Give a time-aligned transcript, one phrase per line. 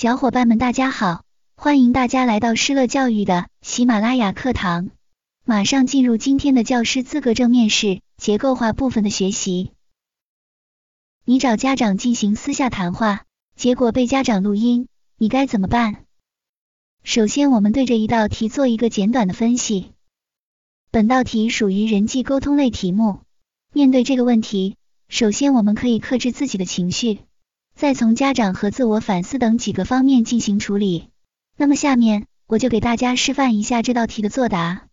[0.00, 1.26] 小伙伴们，大家好，
[1.56, 4.88] 欢迎大家来到施乐教育的喜马拉雅课堂。
[5.44, 9.72] 马上进入今天的教师资格证面试结构化部分的学习。
[11.26, 13.26] 你找家长进行私下谈话，
[13.56, 16.06] 结果被家长录音，你该怎么办？
[17.02, 19.90] 首先，我们对这一道题做一个简短的分析。
[20.90, 23.20] 本道题属于人际沟通类题目。
[23.74, 24.78] 面对这个问题，
[25.10, 27.18] 首先我们可以克制自己的情绪。
[27.74, 31.08] 再从家长和自我反思等几个方面进行处理。
[31.56, 34.86] 那么下面我就给大家示范一下这道题的作答。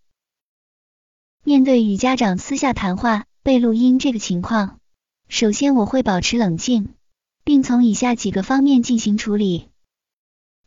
[1.44, 4.80] 面对与家长私下谈话被录音这个情况，
[5.30, 6.90] 首先我会保持冷静，
[7.46, 9.70] 并从以下几个方面进行处理。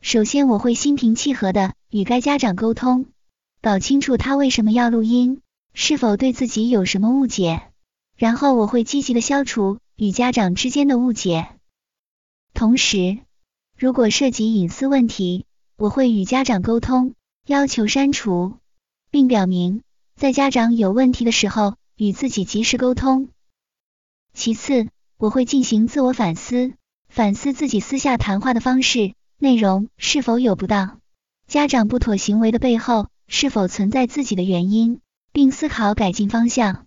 [0.01, 3.05] 首先我会心平气和的与该家长沟通，
[3.61, 5.43] 搞清楚他为什么要录音，
[5.75, 7.61] 是否对自己有什么误解，
[8.17, 11.51] 然后我会积极的消除与家长之间的误解。
[12.53, 13.19] 同时，
[13.77, 15.47] 如果涉及隐私问题，
[15.77, 17.15] 我会与家长沟通，
[17.47, 18.59] 要求删除，
[19.11, 19.83] 并表明
[20.15, 23.29] 在家长有问题的时候与自己及时沟通。
[24.35, 26.75] 其次，我会进行自我反思，
[27.09, 31.01] 反思自己私下谈话的方式内容是否有不当，
[31.47, 35.01] 家长不妥行为的背后是否存在自己的原因，
[35.33, 36.87] 并思考改进方向。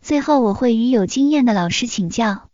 [0.00, 2.48] 最后，我会与有经验的老师请教。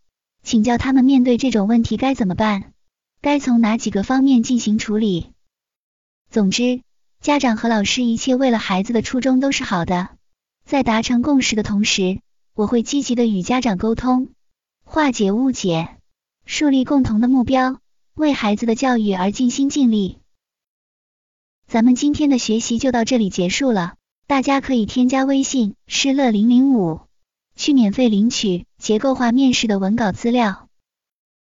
[0.44, 2.74] 请教他们面对这种问题该怎么办，
[3.22, 5.30] 该从哪几个方面进行处理。
[6.30, 6.82] 总之，
[7.22, 10.10] 家长和老师一切为了孩子的初衷都是好的。
[10.66, 12.20] 在达成共识的同时，
[12.54, 14.28] 我会积极的与家长沟通，
[14.84, 15.96] 化解误解，
[16.44, 17.80] 树立共同的目标，
[18.14, 20.18] 为孩子的教育而尽心尽力。
[21.66, 23.94] 咱们今天的学习就到这里结束了，
[24.26, 27.00] 大家可以添加微信施乐零零五。
[27.56, 30.68] 去免费领取结构化面试的文稿资料。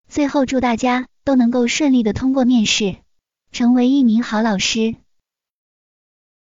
[0.08, 2.96] 最后，祝大家都能够顺利的通过面试，
[3.52, 4.96] 成为一名好老师。